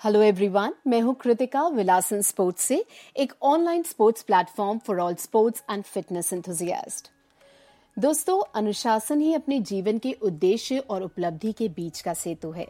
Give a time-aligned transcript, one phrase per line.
[0.00, 2.84] Hello everyone मैं हूँ Kritika विलासन sports से,
[3.16, 7.10] एक online sports platform for all sports and fitness enthusiast
[7.96, 12.66] दोस्तों, अनुशासन ही अपने जीवन के उद्देश्य और उपलब्धि के बीच का सेतु है।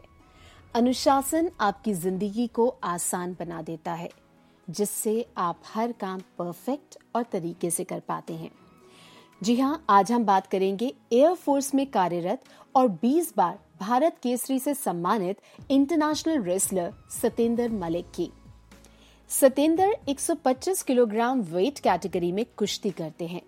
[0.75, 4.09] अनुशासन आपकी ज़िंदगी को आसान बना देता है,
[4.67, 8.51] जिससे आप हर काम परफेक्ट और तरीके से कर पाते हैं।
[9.43, 12.43] जी हाँ आज हम बात करेंगे एयरफोर्स में कार्यरत
[12.75, 15.37] और 20 बार भारत केसरी से सम्मानित
[15.71, 18.29] इंटरनेशनल रेसलर सतेंद्र मलिक की।
[19.29, 23.41] सतेंद्र 125 किलोग्राम वेट कैटेगरी में कुश्ती करते हैं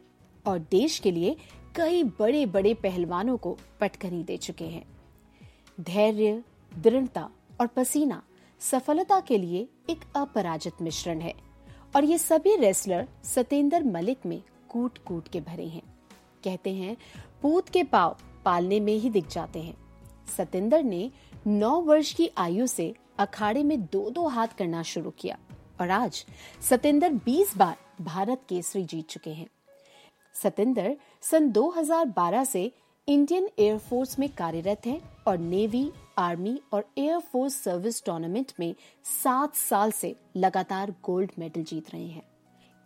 [0.48, 1.36] और देश के लिए
[1.76, 4.86] कई बड़े बड़े पहलवानों को पटखनी दे चुके हैं।
[5.82, 6.44] धैर्य,
[6.78, 7.30] दृढ़ता
[7.62, 8.24] और पसीना
[8.60, 11.34] सफलता के लिए एक अपराजित मिश्रण है
[11.96, 15.84] और ये सभी रेसलर सतेंद्र मलिक में कूट कूट के भरे हैं।
[16.44, 16.98] कहते हैं,
[17.42, 19.81] पूत के पाव पालने में ही दिख जाते हैं।
[20.32, 21.10] सतेंद्र ने
[21.48, 25.38] नौ वर्ष की आयु से अखाड़े में दो दो हाथ करना शुरू किया
[25.82, 26.26] और आज
[26.62, 29.48] सतेंद्र 20 बार भारत केसरी जीत चुके हैं।
[30.36, 32.72] सतेंद्र सन 2012 से
[33.08, 38.74] इंडियन एयरफोर्स में कार्यरत हैं और नेवी, आर्मी और एयरफोर्स सर्विस टूर्नामेंट में
[39.14, 42.24] सात साल से लगातार गोल्ड मेडल जीत रहे हैं।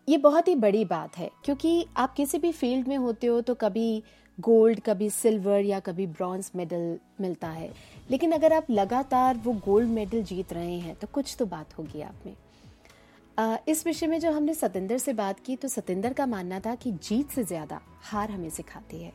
[0.07, 3.55] ये बहुत ही बड़ी बात है, क्योंकि आप किसी भी फ़ील्ड में होते हो तो
[3.55, 4.03] कभी
[4.37, 7.69] गोल्ड कभी सिल्वर या कभी ब्रॉन्ज मेडल मिलता है।
[8.09, 12.01] लेकिन अगर आप लगातार वो गोल्ड मेडल जीत रहे हैं तो कुछ तो बात होगी
[12.01, 12.35] आप में।
[13.39, 16.75] आ, इस विषय में जब हमने सतेंद्र से बात की तो सतेंद्र का मानना था
[16.75, 19.11] कि जीत से ज़्यादा हार हमें सिखाती है।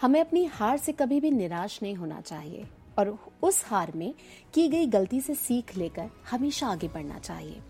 [0.00, 2.64] हमें अपनी हार से कभी भी निराश नहीं होना चाहिए।
[2.98, 4.12] और उस हार में
[4.54, 7.60] की गई गलती से सीख लेकर हमेशा आगे बढ़ना चाहिए।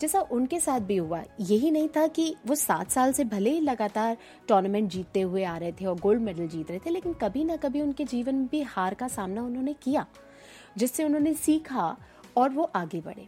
[0.00, 3.60] जैसा उनके साथ भी हुआ, यही नहीं था कि वो सात साल से भले ही
[3.60, 4.16] लगातार
[4.48, 7.56] टूर्नामेंट जीतते हुए आ रहे थे और गोल्ड मेडल जीत रहे थे, लेकिन कभी ना
[7.56, 10.06] कभी उनके जीवन में भी हार का सामना उन्होंने किया,
[10.78, 11.96] जिससे उन्होंने सीखा
[12.36, 13.26] और वो आगे बढ़े।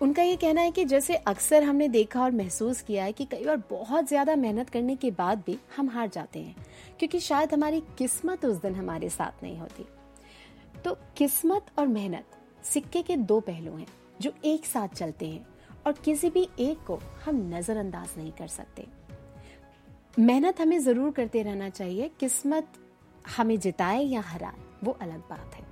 [0.00, 3.44] उनका ये कहना है कि जैसे अक्सर हमने देखा और महसूस किया है कि कई
[3.44, 6.54] बार बहुत ज़्यादा मेहनत करने के बाद भी हम हार जाते हैं,
[6.98, 9.84] क्योंकि शायद हमारी किस्मत उस दिन हमारे साथ नहीं होती।
[10.84, 13.86] तो किस्मत और मेहनत सिक्के के दो पहलू हैं
[14.20, 15.46] जो एक साथ चलते हैं
[15.86, 18.86] और किसी भी एक को हम नजरअंदाज नहीं कर सकते।
[20.16, 22.72] मेहनत हमें ज़रूर करते रहना चाहिए, किस्मत
[23.36, 25.68] हमें जिताए या हराए, वो अलग बात है।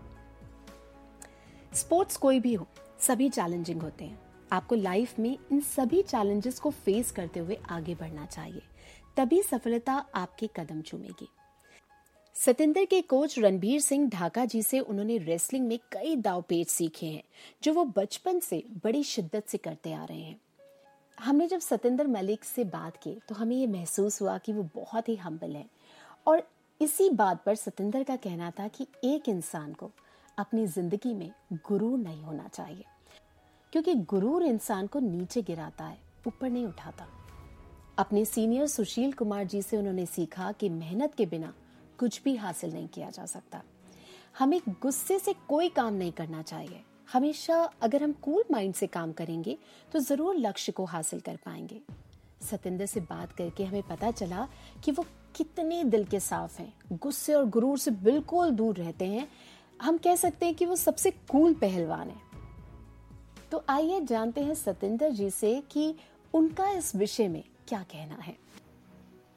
[1.74, 2.66] स्पोर्ट्स कोई भी हो
[3.00, 4.18] सभी चैलेंजिंग होते हैं।
[4.52, 8.62] आपको लाइफ में इन सभी चैलेंजेस को फेस करते हुए आगे बढ़ना चाहिए।
[9.16, 11.28] तभी सफलता आपके कदम चूमेगी।
[12.34, 17.06] सतेंद्र के कोच रणबीर सिंह ढाका जी से उन्होंने रेसलिंग में कई दाव पेच सीखे
[17.06, 17.22] हैं,
[17.62, 20.40] जो वो बचपन से बड़ी शिद्दत से करते आ रहे हैं।
[21.18, 25.08] हमने जब सतेंद्र मलिक से बात की तो हमें ये महसूस हुआ कि वो बहुत
[25.08, 25.66] ही हम्बल है।
[26.26, 26.42] और
[26.80, 29.90] इसी बात पर सतेंद्र का कहना था कि एक इंसान को
[30.38, 32.84] अपनी ज़िंदगी में गुरूर नहीं होना चाहिए।
[33.72, 37.06] क्योंकि गुरूर इंसान को नीचे गिराता है, ऊपर नहीं उठाता।
[37.98, 41.52] अपने सीनियर सुशील कुमार जी से उन्होंने सीखा कि मेहनत के बिना
[41.98, 43.62] कुछ भी हासिल नहीं किया जा सकता।
[44.38, 46.80] हमें गुस्से से कोई काम नहीं करना चाहिए।
[47.12, 49.56] हमेशा अगर हम कूल माइंड से काम करेंगे
[49.92, 51.80] तो ज़रूर लक्ष्य को हासिल कर पाएँगे।
[52.42, 54.48] सतेंद्र से बात करके हमें पता चला
[54.84, 55.04] कि वो
[55.36, 59.28] कितने दिल के साफ़ हैं। गुस्से और गुरूर से बिल्कुल दूर रहते हैं।
[59.80, 62.26] हम कह सकते हैं कि वो सबसे कूल पहलवान है।
[63.52, 65.94] तो आइए जानते हैं सतेंद्र जी से कि
[66.34, 68.36] उनका इस विषय में क्या कहना है।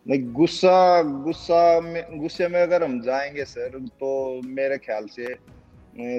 [0.05, 5.35] नहीं, गुस्सा गुस्सा में, गुस्से में अगर हम जाएँगे सर तो मेरे ख्याल से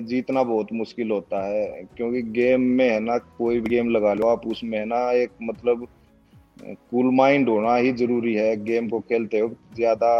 [0.02, 4.26] जीतना बहुत मुश्किल होता है, क्योंकि गेम में है ना, कोई भी गेम लगा लो,
[4.26, 5.86] आप उसमें है ना, एक मतलब
[6.90, 10.12] कूल माइंड होना ही ज़रूरी है गेम को खेलते हो ज़्यादा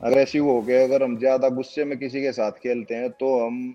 [0.00, 3.74] अग्रेसिव हो गए अगर हम ज़्यादा गुस्से में किसी के साथ खेलते हैं तो हम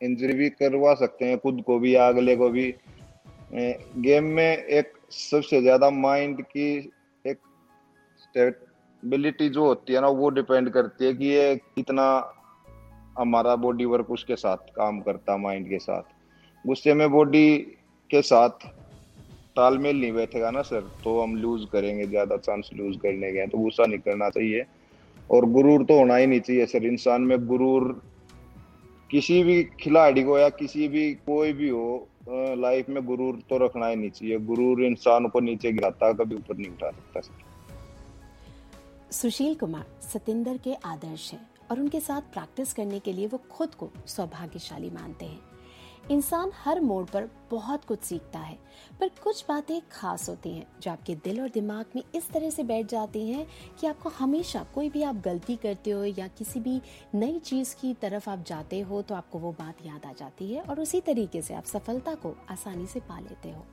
[0.00, 2.74] इंजरी भी करवा सकते हैं, खुद को भी या अगले को भी।
[3.52, 6.68] गेम में एक सबसे ज़्यादा माइंड की
[7.24, 7.38] एक
[8.18, 12.06] स्टेबिलिटी जो होती है ना, वो डिपेंड करती है कि ये कितना
[13.16, 16.02] हमारा बॉडी वर्क उसके साथ काम करता माइंड के साथ।
[16.64, 17.56] गुस्से में बॉडी
[18.10, 18.66] के साथ
[19.56, 23.48] तालमेल नहीं बैठेगा ना सर तो हम लूज करेंगे, ज़्यादा चांस लूज करने के हैं
[23.48, 24.64] तो गुस्सा नहीं करना चाहिए।
[25.30, 28.02] और गुरूर तो होना ही नहीं चाहिए सर। इंसान में गुरूर
[29.10, 32.08] किसी भी खिलाड़ी को या किसी भी कोई भी हो
[32.58, 36.56] लाइफ में गुरूर तो रखना ही नहीं चाहिए। गुरूर इंसान को नीचे गिराता, कभी ऊपर
[36.56, 37.44] नहीं उठा सकता सर।
[39.12, 41.40] सुशील कुमार सतिंदर के आदर्श हैं
[41.70, 45.55] और उनके साथ प्रैक्टिस करने के लिए वो खुद को सौभाग्यशाली मानते हैं।
[46.10, 48.58] इंसान हर मोड़ पर बहुत कुछ सीखता है,
[49.00, 52.62] पर कुछ बातें खास होती हैं जो आपके दिल और दिमाग में इस तरह से
[52.62, 53.46] बैठ जाती हैं
[53.80, 56.80] कि आपको हमेशा कोई भी आप गलती करते हो या किसी भी
[57.14, 60.62] नई चीज़ की तरफ़ आप जाते हो तो आपको वो बात याद आ जाती है
[60.62, 63.64] और उसी तरीके से आप सफलता को आसानी से पा लेते हो।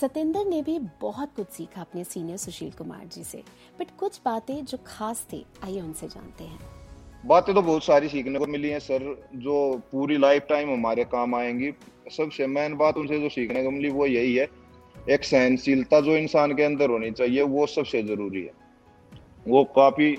[0.00, 3.42] सतेंद्र ने भी बहुत कुछ सीखा अपने सीनियर सुशील कुमार जी से,
[3.80, 6.77] बट कुछ बातें जो खास थी, आइए उनसे जानते हैं।
[7.26, 11.34] बातें तो बहुत सारी सीखने को मिली हैं, सर, जो पूरी लाइफ टाइम हमारे काम
[11.34, 11.72] आएँगी।
[12.16, 14.48] सबसे मेन बात उनसे जो सीखने को मिली, वो यही है।
[15.10, 18.52] एक सहनशीलता जो इंसान के अंदर होनी चाहिए, वो सबसे ज़रूरी है।
[19.48, 20.16] वो काफ़ी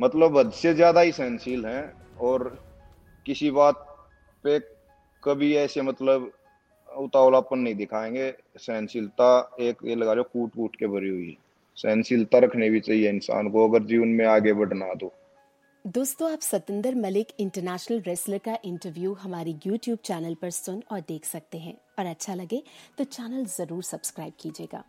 [0.00, 2.58] मतलब हद से ज़्यादा ही सहनशील हैं और
[3.26, 3.86] किसी बात
[4.44, 4.58] पे
[5.22, 6.30] कभी ऐसे मतलब
[6.96, 11.36] उतावलापन नहीं दिखाएँगे। सहनशीलता एक ये लगा लो कूट कूट के भरी हुई है।
[11.76, 15.12] सहनशीलता रखनी भी चाहिए इंसान को, अगर जीवन में आगे बढ़ना तो।
[15.84, 21.24] दोस्तों, आप सतेंद्र मलिक इंटरनेशनल रेसलर का इंटरव्यू हमारे यूट्यूब चैनल पर सुन और देख
[21.24, 22.62] सकते हैं। और अच्छा लगे
[22.98, 24.84] तो चैनल ज़रूर सब्सक्राइब कीजिएगा।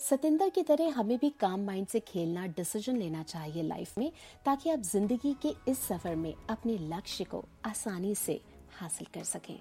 [0.00, 4.10] सतेंद्र की तरह हमें भी काम माइंड से खेलना डिसीज़न लेना चाहिए लाइफ में,
[4.44, 8.40] ताकि आप ज़िंदगी के इस सफ़र में अपने लक्ष्य को आसानी से
[8.80, 9.58] हासिल कर सकें।